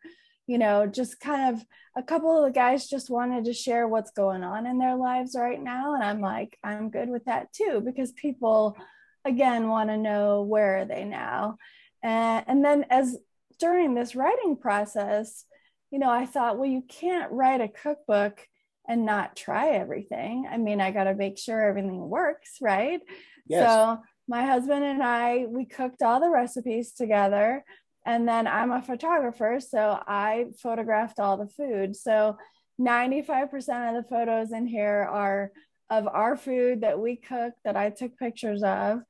you 0.49 0.57
know, 0.57 0.87
just 0.87 1.19
kind 1.19 1.55
of 1.55 1.63
a 1.95 2.01
couple 2.01 2.35
of 2.35 2.43
the 2.43 2.59
guys 2.59 2.89
just 2.89 3.11
wanted 3.11 3.45
to 3.45 3.53
share 3.53 3.87
what's 3.87 4.09
going 4.09 4.43
on 4.43 4.65
in 4.65 4.79
their 4.79 4.95
lives 4.95 5.35
right 5.37 5.61
now. 5.61 5.93
And 5.93 6.03
I'm 6.03 6.21
like, 6.21 6.57
I'm 6.63 6.89
good 6.89 7.07
with 7.07 7.25
that 7.25 7.53
too, 7.53 7.83
because 7.85 8.11
people, 8.13 8.75
again, 9.23 9.67
want 9.67 9.91
to 9.91 9.97
know 9.97 10.41
where 10.41 10.79
are 10.79 10.85
they 10.85 11.05
now. 11.05 11.57
And, 12.01 12.43
and 12.47 12.65
then 12.65 12.87
as 12.89 13.15
during 13.59 13.93
this 13.93 14.15
writing 14.15 14.57
process, 14.57 15.45
you 15.91 15.99
know, 15.99 16.09
I 16.09 16.25
thought, 16.25 16.57
well, 16.57 16.67
you 16.67 16.81
can't 16.81 17.31
write 17.31 17.61
a 17.61 17.67
cookbook 17.67 18.39
and 18.87 19.05
not 19.05 19.35
try 19.35 19.69
everything. 19.73 20.49
I 20.51 20.57
mean, 20.57 20.81
I 20.81 20.89
got 20.89 21.03
to 21.03 21.13
make 21.13 21.37
sure 21.37 21.61
everything 21.61 22.09
works, 22.09 22.57
right? 22.59 23.01
Yes. 23.47 23.69
So 23.69 23.99
my 24.27 24.45
husband 24.47 24.83
and 24.83 25.03
I, 25.03 25.45
we 25.47 25.65
cooked 25.65 26.01
all 26.01 26.19
the 26.19 26.31
recipes 26.31 26.91
together. 26.93 27.63
And 28.09 28.27
then 28.27 28.47
I'm 28.47 28.71
a 28.71 28.81
photographer, 28.81 29.59
so 29.59 30.01
I 30.07 30.47
photographed 30.59 31.19
all 31.19 31.37
the 31.37 31.45
food. 31.45 31.95
So 31.95 32.37
95% 32.81 33.53
of 33.89 34.03
the 34.03 34.09
photos 34.09 34.51
in 34.51 34.65
here 34.65 35.07
are 35.11 35.51
of 35.91 36.07
our 36.07 36.35
food 36.35 36.81
that 36.81 36.99
we 36.99 37.17
cooked 37.17 37.59
that 37.65 37.75
I 37.75 37.91
took 37.91 38.17
pictures 38.17 38.63
of. 38.63 39.01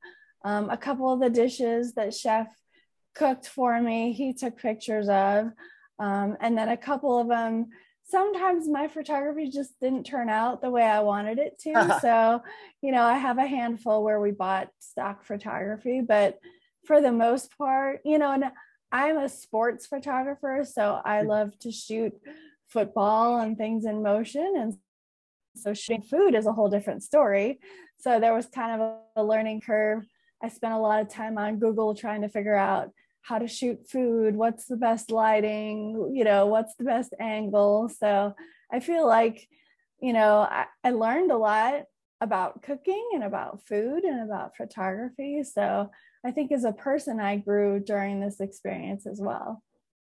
Um, 0.44 0.68
a 0.68 0.76
couple 0.76 1.10
of 1.10 1.18
the 1.18 1.30
dishes 1.30 1.94
that 1.94 2.12
chef 2.12 2.54
cooked 3.14 3.48
for 3.48 3.80
me, 3.80 4.12
he 4.12 4.34
took 4.34 4.58
pictures 4.58 5.08
of. 5.08 5.50
Um, 5.98 6.36
and 6.38 6.58
then 6.58 6.68
a 6.68 6.76
couple 6.76 7.18
of 7.18 7.28
them 7.28 7.68
sometimes 8.04 8.68
my 8.68 8.86
photography 8.86 9.48
just 9.48 9.80
didn't 9.80 10.04
turn 10.04 10.28
out 10.28 10.60
the 10.60 10.70
way 10.70 10.82
I 10.82 11.00
wanted 11.00 11.38
it 11.38 11.58
to. 11.60 11.98
so, 12.02 12.42
you 12.82 12.92
know, 12.92 13.02
I 13.02 13.16
have 13.16 13.38
a 13.38 13.46
handful 13.46 14.04
where 14.04 14.20
we 14.20 14.30
bought 14.30 14.68
stock 14.78 15.24
photography, 15.24 16.02
but 16.06 16.38
for 16.84 17.00
the 17.00 17.12
most 17.12 17.56
part, 17.56 18.00
you 18.04 18.18
know, 18.18 18.32
and 18.32 18.44
I'm 18.92 19.18
a 19.18 19.28
sports 19.28 19.86
photographer, 19.86 20.64
so 20.64 21.00
I 21.04 21.22
mm. 21.22 21.28
love 21.28 21.58
to 21.60 21.70
shoot 21.70 22.12
football 22.66 23.38
and 23.40 23.56
things 23.56 23.84
in 23.84 24.02
motion. 24.02 24.54
And 24.56 24.76
so 25.56 25.74
shooting 25.74 26.02
food 26.02 26.34
is 26.34 26.46
a 26.46 26.52
whole 26.52 26.68
different 26.68 27.02
story. 27.02 27.60
So 27.98 28.18
there 28.18 28.34
was 28.34 28.46
kind 28.46 28.80
of 28.80 28.98
a 29.16 29.22
learning 29.22 29.60
curve. 29.60 30.04
I 30.42 30.48
spent 30.48 30.72
a 30.72 30.78
lot 30.78 31.02
of 31.02 31.08
time 31.08 31.36
on 31.38 31.58
Google 31.58 31.94
trying 31.94 32.22
to 32.22 32.28
figure 32.28 32.56
out 32.56 32.90
how 33.22 33.38
to 33.38 33.46
shoot 33.46 33.86
food, 33.88 34.34
what's 34.34 34.64
the 34.64 34.76
best 34.76 35.10
lighting, 35.10 36.12
you 36.14 36.24
know, 36.24 36.46
what's 36.46 36.74
the 36.76 36.84
best 36.84 37.12
angle. 37.20 37.88
So 37.88 38.34
I 38.72 38.80
feel 38.80 39.06
like, 39.06 39.46
you 40.00 40.14
know, 40.14 40.38
I, 40.38 40.66
I 40.82 40.90
learned 40.90 41.30
a 41.30 41.36
lot 41.36 41.82
about 42.20 42.62
cooking 42.62 43.10
and 43.14 43.24
about 43.24 43.66
food 43.66 44.04
and 44.04 44.22
about 44.22 44.56
photography. 44.56 45.42
So 45.42 45.90
I 46.24 46.30
think 46.30 46.52
as 46.52 46.64
a 46.64 46.72
person, 46.72 47.18
I 47.18 47.36
grew 47.36 47.80
during 47.80 48.20
this 48.20 48.40
experience 48.40 49.06
as 49.06 49.20
well. 49.20 49.62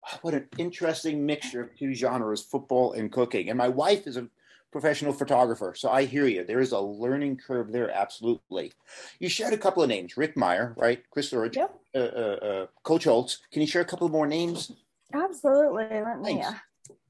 What 0.22 0.34
an 0.34 0.48
interesting 0.56 1.26
mixture 1.26 1.62
of 1.62 1.76
two 1.76 1.92
genres, 1.92 2.42
football 2.42 2.92
and 2.92 3.10
cooking. 3.10 3.48
And 3.48 3.58
my 3.58 3.68
wife 3.68 4.06
is 4.06 4.16
a 4.16 4.28
professional 4.70 5.12
photographer. 5.12 5.74
So 5.76 5.90
I 5.90 6.04
hear 6.04 6.26
you. 6.26 6.44
There 6.44 6.60
is 6.60 6.72
a 6.72 6.78
learning 6.78 7.38
curve 7.38 7.72
there, 7.72 7.90
absolutely. 7.90 8.72
You 9.18 9.28
shared 9.28 9.54
a 9.54 9.58
couple 9.58 9.82
of 9.82 9.88
names 9.88 10.16
Rick 10.16 10.36
Mirer, 10.36 10.76
right? 10.76 11.02
Chris 11.10 11.32
Zorich, 11.32 11.56
yep. 11.56 11.74
uh, 11.94 11.98
uh, 11.98 12.38
uh, 12.42 12.66
Coach 12.82 13.04
Holtz. 13.04 13.38
Can 13.52 13.62
you 13.62 13.68
share 13.68 13.82
a 13.82 13.86
couple 13.86 14.08
more 14.08 14.26
names? 14.26 14.72
Absolutely. 15.12 15.86
Let 15.90 16.20
me 16.20 16.42
uh, 16.42 16.52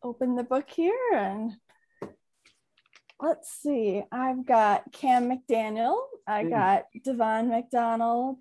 open 0.03 0.37
the 0.37 0.45
book 0.45 0.71
here 0.71 0.95
and 1.15 1.57
let's 3.21 3.51
see. 3.63 4.03
I've 4.13 4.47
got 4.47 4.93
Cam 4.93 5.31
McDaniel, 5.31 5.99
I 6.27 6.45
got 6.45 6.85
Devon 7.05 7.49
McDonald, 7.49 8.37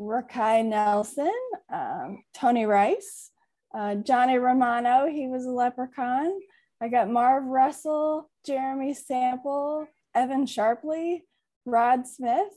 Rakai 0.00 0.64
Nelson, 0.64 1.32
um, 1.72 2.22
Tony 2.34 2.64
Rice, 2.64 3.30
uh, 3.74 3.96
Johnny 3.96 4.38
Romano, 4.38 5.06
he 5.06 5.26
was 5.26 5.44
a 5.44 5.50
leprechaun. 5.50 6.32
I 6.80 6.88
got 6.88 7.10
Marv 7.10 7.44
Russell, 7.44 8.30
Jeremy 8.46 8.94
Sample, 8.94 9.86
Evan 10.14 10.46
Sharpley, 10.46 11.22
Rod 11.64 12.06
Smith. 12.06 12.52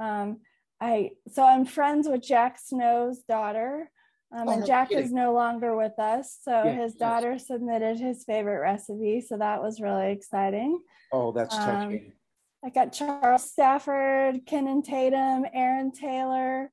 Um, 0.00 0.38
I 0.80 1.10
so 1.28 1.44
I'm 1.44 1.64
friends 1.64 2.08
with 2.08 2.22
Jack 2.22 2.58
Snow's 2.58 3.20
daughter, 3.28 3.90
um, 4.34 4.48
oh, 4.48 4.52
and 4.52 4.66
Jack 4.66 4.88
kidding. 4.88 5.04
is 5.04 5.12
no 5.12 5.32
longer 5.32 5.76
with 5.76 5.98
us. 5.98 6.38
So 6.42 6.50
yeah, 6.50 6.72
his 6.72 6.94
daughter 6.94 7.32
yes. 7.32 7.46
submitted 7.46 7.98
his 7.98 8.24
favorite 8.24 8.60
recipe, 8.60 9.20
so 9.20 9.36
that 9.36 9.62
was 9.62 9.80
really 9.80 10.10
exciting. 10.10 10.80
Oh, 11.12 11.32
that's 11.32 11.54
um, 11.54 11.60
touching. 11.60 12.12
I 12.64 12.70
got 12.70 12.92
Charles 12.92 13.50
Stafford, 13.50 14.46
Kinnon 14.46 14.82
Tatum, 14.82 15.44
Aaron 15.52 15.90
Taylor, 15.90 16.70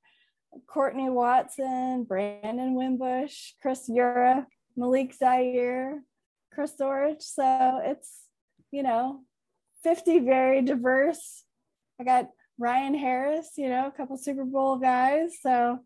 Courtney 0.67 1.09
Watson, 1.09 2.03
Brandon 2.03 2.75
Wimbush, 2.75 3.53
Chris 3.61 3.89
Yura, 3.89 4.45
Malik 4.77 5.13
Zaire, 5.13 6.03
Chris 6.53 6.73
Zorich. 6.79 7.23
So 7.23 7.81
it's, 7.83 8.21
you 8.71 8.83
know, 8.83 9.21
50 9.83 10.19
very 10.19 10.61
diverse. 10.61 11.43
I 11.99 12.03
got 12.03 12.29
Ryan 12.59 12.93
Harris, 12.93 13.51
you 13.57 13.69
know, 13.69 13.87
a 13.87 13.91
couple 13.91 14.17
Super 14.17 14.45
Bowl 14.45 14.77
guys. 14.77 15.37
So 15.41 15.79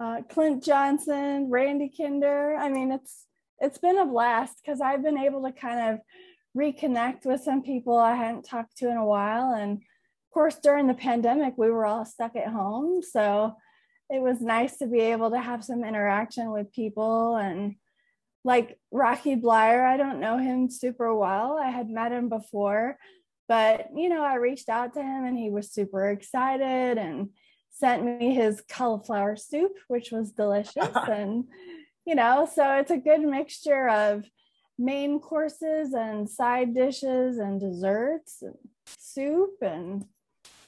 uh, 0.00 0.22
Clint 0.28 0.64
Johnson, 0.64 1.48
Randy 1.50 1.92
Kinder. 1.96 2.56
I 2.56 2.68
mean, 2.68 2.92
it's 2.92 3.26
it's 3.60 3.78
been 3.78 3.98
a 3.98 4.06
blast 4.06 4.58
because 4.62 4.80
I've 4.80 5.02
been 5.02 5.18
able 5.18 5.42
to 5.44 5.52
kind 5.52 5.94
of 5.94 6.00
reconnect 6.56 7.24
with 7.24 7.42
some 7.42 7.62
people 7.62 7.96
I 7.96 8.14
hadn't 8.14 8.44
talked 8.44 8.76
to 8.78 8.90
in 8.90 8.96
a 8.96 9.06
while. 9.06 9.54
And 9.54 9.78
of 9.78 10.34
course, 10.34 10.56
during 10.56 10.86
the 10.86 10.94
pandemic, 10.94 11.54
we 11.56 11.70
were 11.70 11.86
all 11.86 12.04
stuck 12.04 12.34
at 12.36 12.48
home. 12.48 13.02
So 13.02 13.54
it 14.10 14.20
was 14.20 14.40
nice 14.40 14.76
to 14.78 14.86
be 14.86 15.00
able 15.00 15.30
to 15.30 15.38
have 15.38 15.64
some 15.64 15.84
interaction 15.84 16.50
with 16.50 16.72
people 16.72 17.36
and 17.36 17.76
like 18.44 18.78
Rocky 18.90 19.36
Bleier. 19.36 19.86
I 19.86 19.96
don't 19.96 20.20
know 20.20 20.38
him 20.38 20.68
super 20.68 21.14
well. 21.14 21.58
I 21.62 21.70
had 21.70 21.88
met 21.88 22.12
him 22.12 22.28
before, 22.28 22.98
but 23.48 23.88
you 23.94 24.08
know, 24.08 24.22
I 24.22 24.34
reached 24.34 24.68
out 24.68 24.94
to 24.94 25.02
him 25.02 25.24
and 25.24 25.38
he 25.38 25.50
was 25.50 25.70
super 25.70 26.10
excited 26.10 26.98
and 26.98 27.30
sent 27.72 28.04
me 28.04 28.34
his 28.34 28.62
cauliflower 28.70 29.36
soup, 29.36 29.72
which 29.88 30.12
was 30.12 30.30
delicious. 30.30 30.76
and 31.08 31.44
you 32.06 32.14
know, 32.14 32.48
so 32.52 32.76
it's 32.76 32.90
a 32.90 32.98
good 32.98 33.22
mixture 33.22 33.88
of 33.88 34.24
main 34.78 35.20
courses 35.20 35.92
and 35.92 36.28
side 36.28 36.74
dishes 36.74 37.38
and 37.38 37.60
desserts 37.60 38.42
and 38.42 38.56
soup 38.86 39.56
and 39.60 40.04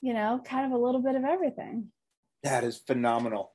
you 0.04 0.12
know, 0.12 0.38
kind 0.44 0.66
of 0.66 0.78
a 0.78 0.84
little 0.84 1.00
bit 1.00 1.14
of 1.14 1.25
everything. 1.25 1.90
That 2.42 2.62
is 2.62 2.76
phenomenal. 2.76 3.54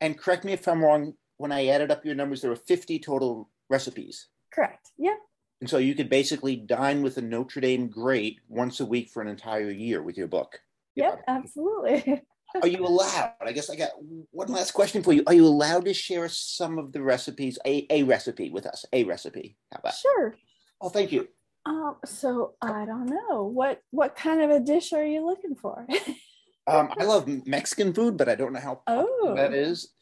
And 0.00 0.16
correct 0.16 0.46
me 0.46 0.54
if 0.54 0.66
I'm 0.66 0.82
wrong, 0.82 1.12
when 1.36 1.52
I 1.52 1.66
added 1.66 1.90
up 1.90 2.06
your 2.06 2.14
numbers, 2.14 2.40
there 2.40 2.50
were 2.50 2.56
50 2.56 2.98
total 3.00 3.50
recipes. 3.68 4.28
Correct. 4.50 4.92
Yeah. 4.96 5.16
And 5.60 5.68
so 5.68 5.76
you 5.76 5.94
could 5.94 6.08
basically 6.08 6.56
dine 6.56 7.02
with 7.02 7.18
a 7.18 7.22
Notre 7.22 7.60
Dame 7.60 7.88
great 7.88 8.40
once 8.48 8.80
a 8.80 8.86
week 8.86 9.10
for 9.10 9.20
an 9.20 9.28
entire 9.28 9.70
year 9.70 10.02
with 10.02 10.16
your 10.16 10.26
book. 10.26 10.58
Yep, 10.96 11.22
absolutely. 11.28 12.22
Are 12.60 12.68
you 12.68 12.84
allowed? 12.84 13.34
I 13.40 13.52
guess 13.52 13.70
I 13.70 13.76
got 13.76 13.90
one 14.30 14.48
last 14.48 14.72
question 14.72 15.02
for 15.02 15.12
you. 15.12 15.22
Are 15.26 15.34
you 15.34 15.46
allowed 15.46 15.84
to 15.84 15.94
share 15.94 16.28
some 16.28 16.78
of 16.78 16.92
the 16.92 17.02
recipes, 17.02 17.58
a, 17.66 17.86
a 17.90 18.02
recipe 18.02 18.50
with 18.50 18.66
us? 18.66 18.84
A 18.92 19.04
recipe. 19.04 19.56
How 19.72 19.78
about? 19.78 19.94
Sure. 19.94 20.34
Oh, 20.80 20.88
thank 20.88 21.12
you. 21.12 21.28
Um, 21.66 21.96
so 22.04 22.54
I 22.62 22.86
don't 22.86 23.06
know 23.06 23.44
what 23.44 23.82
what 23.90 24.16
kind 24.16 24.40
of 24.40 24.50
a 24.50 24.60
dish 24.60 24.92
are 24.92 25.04
you 25.04 25.24
looking 25.26 25.54
for? 25.54 25.86
um, 26.66 26.90
I 26.98 27.04
love 27.04 27.28
Mexican 27.46 27.92
food, 27.92 28.16
but 28.16 28.28
I 28.28 28.34
don't 28.34 28.52
know 28.52 28.60
how 28.60 28.82
oh. 28.86 29.34
that 29.36 29.52
is. 29.52 29.92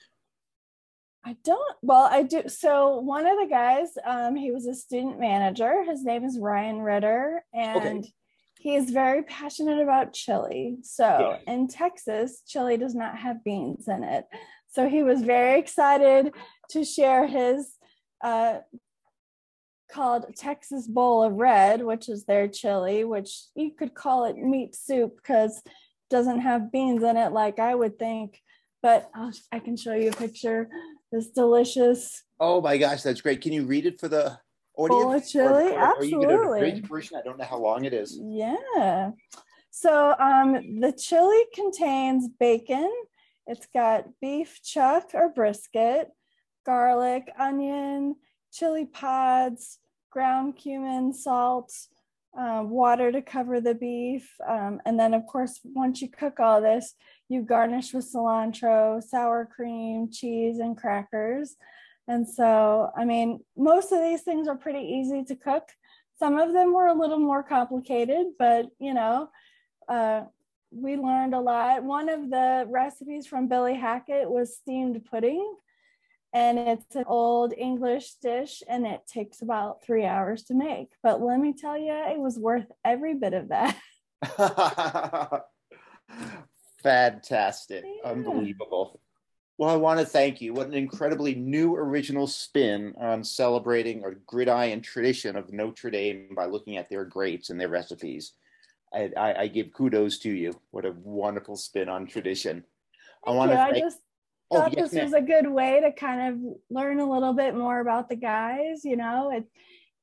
I 1.25 1.37
don't. 1.45 1.77
Well, 1.83 2.09
I 2.11 2.23
do. 2.23 2.45
So 2.47 3.01
one 3.01 3.27
of 3.27 3.37
the 3.39 3.49
guys, 3.51 3.89
um, 4.07 4.37
he 4.37 4.53
was 4.53 4.67
a 4.67 4.75
student 4.75 5.19
manager. 5.19 5.85
His 5.85 6.05
name 6.05 6.25
is 6.25 6.39
Ryan 6.39 6.79
Ritter, 6.79 7.45
and 7.53 7.99
okay. 7.99 8.13
He 8.59 8.75
is 8.75 8.91
very 8.91 9.23
passionate 9.23 9.81
about 9.81 10.13
chili. 10.13 10.79
So 10.83 11.39
yeah. 11.47 11.53
in 11.53 11.69
Texas, 11.69 12.43
chili 12.47 12.77
does 12.77 12.95
not 12.95 13.17
have 13.19 13.45
beans 13.45 13.89
in 13.89 14.03
it. 14.03 14.27
So 14.71 14.89
he 14.89 15.03
was 15.03 15.23
very 15.23 15.59
excited 15.59 16.33
to 16.71 16.85
share 16.85 17.27
his 17.27 17.71
uh, 18.23 18.59
called 19.91 20.27
Texas 20.37 20.87
Bowl 20.87 21.23
of 21.23 21.35
Red, 21.35 21.83
which 21.83 22.09
is 22.09 22.25
their 22.25 22.49
chili, 22.49 23.05
which 23.05 23.45
you 23.55 23.71
could 23.71 23.95
call 23.95 24.25
it 24.25 24.37
meat 24.37 24.75
soup 24.75 25.17
because 25.17 25.63
doesn't 26.11 26.41
have 26.41 26.73
beans 26.73 27.03
in 27.03 27.17
it 27.17 27.33
like 27.33 27.59
I 27.59 27.75
would 27.75 27.99
think. 27.99 28.41
But 28.83 29.11
I'll, 29.15 29.33
I 29.51 29.59
can 29.59 29.77
show 29.77 29.95
you 29.95 30.11
a 30.11 30.13
picture. 30.13 30.69
This 31.11 31.31
delicious. 31.31 32.23
Oh 32.39 32.61
my 32.61 32.77
gosh, 32.77 33.03
that's 33.03 33.21
great. 33.21 33.41
Can 33.41 33.53
you 33.53 33.65
read 33.65 33.87
it 33.87 33.99
for 33.99 34.09
the 34.09 34.39
audience? 34.79 35.33
Chili, 35.33 35.73
or, 35.73 35.73
or, 35.73 35.97
absolutely. 35.97 36.81
version? 36.81 37.17
I 37.19 37.23
don't 37.23 37.39
know 37.39 37.45
how 37.45 37.59
long 37.59 37.85
it 37.85 37.93
is. 37.93 38.19
Yeah. 38.23 39.11
So 39.71 40.15
um, 40.19 40.81
the 40.81 40.93
chili 40.93 41.45
contains 41.55 42.29
bacon. 42.41 42.91
It's 43.47 43.67
got 43.73 44.07
beef 44.21 44.61
chuck 44.63 45.11
or 45.15 45.29
brisket, 45.31 46.09
garlic, 46.67 47.31
onion, 47.39 48.17
chili 48.53 48.87
pods, 48.87 49.79
ground 50.11 50.57
cumin, 50.57 51.13
salt, 51.13 51.73
um, 52.37 52.71
water 52.71 53.11
to 53.13 53.23
cover 53.23 53.61
the 53.61 53.75
beef. 53.75 54.35
Um, 54.47 54.81
and 54.85 54.99
then, 54.99 55.15
of 55.15 55.27
course, 55.27 55.61
once 55.65 56.03
you 56.03 56.09
cook 56.09 56.41
all 56.41 56.61
this, 56.61 56.95
you 57.29 57.43
garnish 57.43 57.93
with 57.93 58.13
cilantro, 58.13 59.03
sour 59.03 59.47
cream, 59.47 60.11
cheese, 60.11 60.59
and 60.59 60.77
crackers. 60.77 61.57
And 62.09 62.27
so, 62.27 62.91
I 62.97 63.05
mean, 63.05 63.41
most 63.57 63.93
of 63.93 64.01
these 64.01 64.23
things 64.23 64.49
are 64.49 64.57
pretty 64.57 64.81
easy 64.81 65.23
to 65.25 65.37
cook. 65.37 65.69
Some 66.19 66.39
of 66.39 66.53
them 66.53 66.73
were 66.73 66.87
a 66.87 66.99
little 66.99 67.19
more 67.19 67.43
complicated, 67.43 68.29
but 68.39 68.67
you 68.81 68.95
know, 68.95 69.29
uh, 69.89 70.23
we 70.71 70.97
learned 70.97 71.35
a 71.35 71.41
lot. 71.41 71.85
One 71.85 72.09
of 72.09 72.31
the 72.31 72.67
recipes 72.69 73.27
from 73.27 73.47
Billy 73.47 73.75
Hackett 73.75 74.29
was 74.29 74.57
steamed 74.57 75.05
pudding 75.05 75.55
and 76.33 76.59
it's 76.59 76.97
an 76.97 77.05
old 77.07 77.55
English 77.57 78.15
dish 78.23 78.63
and 78.69 78.87
it 78.87 79.07
takes 79.07 79.41
about 79.41 79.83
three 79.83 80.05
hours 80.05 80.43
to 80.45 80.55
make. 80.55 80.89
But 81.03 81.23
let 81.23 81.39
me 81.39 81.55
tell 81.55 81.79
you, 81.79 81.93
it 81.93 82.19
was 82.19 82.39
worth 82.39 82.67
every 82.85 83.15
bit 83.15 83.35
of 83.35 83.49
that. 83.49 83.77
Fantastic. 86.83 87.85
Yeah. 87.85 88.11
Unbelievable. 88.11 89.01
Well, 89.59 89.71
I 89.71 89.77
want 89.77 89.99
to 89.99 90.07
thank 90.07 90.41
you. 90.41 90.55
What 90.55 90.69
an 90.69 90.75
incredibly 90.75 91.35
new 91.35 91.75
original 91.75 92.29
spin 92.29 92.95
on 92.97 93.25
celebrating 93.25 94.05
a 94.05 94.13
gridiron 94.15 94.81
tradition 94.81 95.35
of 95.35 95.53
Notre 95.53 95.91
Dame 95.91 96.29
by 96.37 96.45
looking 96.47 96.77
at 96.77 96.89
their 96.89 97.05
grapes 97.05 97.51
and 97.51 97.61
their 97.61 97.69
recipes. 97.69 98.35
I, 98.95 99.11
I, 99.17 99.41
I 99.43 99.47
give 99.49 99.73
kudos 99.73 100.21
to 100.21 100.31
you. 100.31 100.53
What 100.71 100.85
a 100.85 100.93
wonderful 101.03 101.57
spin 101.57 101.89
on 101.89 102.07
tradition. 102.07 102.63
Thank 103.25 103.35
I 103.35 103.37
want 103.37 103.51
you. 103.51 103.57
to 103.57 103.65
thank, 103.65 103.77
I 103.77 103.81
just 103.81 103.99
Oh, 104.51 104.59
thought 104.61 104.73
yes, 104.77 104.91
this 104.93 105.03
was 105.03 105.13
a 105.13 105.21
good 105.21 105.51
way 105.51 105.81
to 105.81 105.93
kind 105.93 106.33
of 106.33 106.53
learn 106.71 107.01
a 107.01 107.11
little 107.11 107.35
bit 107.35 107.55
more 107.55 107.81
about 107.81 108.09
the 108.09 108.17
guys. 108.17 108.85
You 108.85 108.97
know, 108.97 109.31
it, 109.33 109.45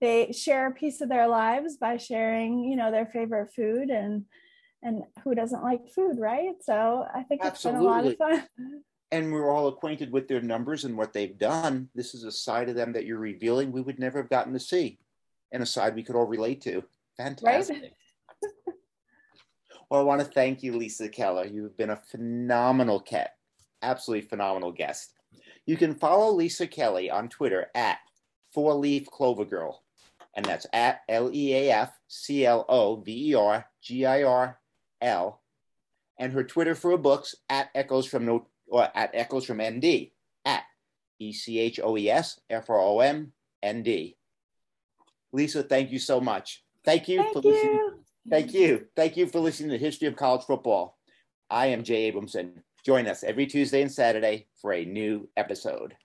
they 0.01 0.33
share 0.33 0.67
a 0.67 0.73
piece 0.73 0.99
of 0.99 1.07
their 1.07 1.27
lives 1.27 1.77
by 1.77 1.95
sharing, 1.95 2.59
you 2.59 2.75
know, 2.75 2.91
their 2.91 3.07
favorite 3.07 3.53
food 3.55 3.89
and 3.89 4.25
and 4.83 5.03
who 5.23 5.33
doesn't 5.33 5.63
like 5.63 5.89
food, 5.95 6.19
right? 6.19 6.53
So 6.61 7.05
I 7.11 7.23
think 7.23 7.41
Absolutely. 7.41 7.47
it's 7.47 7.63
been 7.63 7.75
a 7.75 7.81
lot 7.81 8.05
of 8.05 8.17
fun. 8.57 8.83
And 9.15 9.31
we're 9.31 9.49
all 9.49 9.67
acquainted 9.67 10.11
with 10.11 10.27
their 10.27 10.41
numbers 10.41 10.83
and 10.83 10.97
what 10.97 11.13
they've 11.13 11.37
done. 11.37 11.89
This 11.95 12.13
is 12.13 12.23
a 12.23 12.31
side 12.31 12.69
of 12.69 12.75
them 12.75 12.93
that 12.93 13.05
you're 13.05 13.17
revealing 13.17 13.71
we 13.71 13.81
would 13.81 13.99
never 13.99 14.19
have 14.19 14.29
gotten 14.29 14.53
to 14.53 14.59
see, 14.59 14.99
and 15.51 15.63
a 15.63 15.65
side 15.65 15.95
we 15.95 16.03
could 16.03 16.15
all 16.15 16.25
relate 16.25 16.61
to. 16.61 16.83
Fantastic. 17.17 17.93
Right? 18.43 18.51
well, 19.89 20.01
I 20.01 20.03
want 20.03 20.21
to 20.21 20.27
thank 20.27 20.63
you, 20.63 20.75
Lisa 20.75 21.07
Keller. 21.07 21.45
You've 21.45 21.77
been 21.77 21.91
a 21.91 21.95
phenomenal 21.95 22.99
cat 22.99 23.31
absolutely 23.85 24.27
phenomenal 24.27 24.71
guest. 24.71 25.13
You 25.65 25.77
can 25.77 25.95
follow 25.95 26.31
Lisa 26.31 26.67
Kelly 26.67 27.09
on 27.09 27.29
Twitter 27.29 27.67
at 27.73 27.99
Four 28.53 28.73
Leaf 28.73 29.05
Clover 29.07 29.45
Girl, 29.45 29.83
and 30.35 30.45
that's 30.45 30.67
at 30.73 31.01
L 31.07 31.29
E 31.33 31.53
A 31.53 31.71
F 31.71 31.91
C 32.07 32.45
L 32.45 32.65
O 32.67 32.97
V 32.97 33.31
E 33.31 33.35
R 33.35 33.65
G 33.81 34.05
I 34.05 34.23
R 34.23 34.59
L, 35.01 35.41
and 36.19 36.33
her 36.33 36.43
Twitter 36.43 36.75
for 36.75 36.91
her 36.91 36.97
books 36.97 37.35
at 37.49 37.69
Echoes 37.73 38.05
from 38.05 38.25
No 38.25 38.47
or 38.67 38.87
at 38.95 39.11
Echoes 39.13 39.45
from 39.45 39.61
ND 39.61 40.11
at 40.43 40.63
E 41.19 41.33
C 41.33 41.59
H 41.59 41.79
O 41.83 41.97
E 41.97 42.09
S 42.09 42.39
F 42.49 42.69
R 42.69 42.79
O 42.79 42.99
M 42.99 43.31
N 43.63 43.83
D. 43.83 44.17
Lisa, 45.31 45.63
thank 45.63 45.91
you 45.91 45.99
so 45.99 46.21
much. 46.21 46.63
Thank 46.83 47.07
you 47.07 47.21
thank 47.21 47.33
for 47.33 47.41
you. 47.43 47.51
listening. 47.51 47.89
Thank 48.29 48.53
you. 48.53 48.85
Thank 48.95 49.17
you 49.17 49.27
for 49.27 49.39
listening 49.39 49.69
to 49.69 49.77
the 49.77 49.83
history 49.83 50.07
of 50.07 50.15
college 50.15 50.45
football. 50.45 50.97
I 51.49 51.67
am 51.67 51.83
Jay 51.83 52.11
Abramson. 52.11 52.53
Join 52.85 53.07
us 53.07 53.23
every 53.23 53.45
Tuesday 53.45 53.81
and 53.81 53.91
Saturday 53.91 54.47
for 54.61 54.73
a 54.73 54.85
new 54.85 55.29
episode. 55.35 55.95